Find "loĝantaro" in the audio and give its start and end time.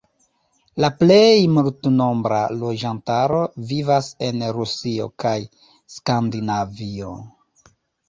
2.63-3.43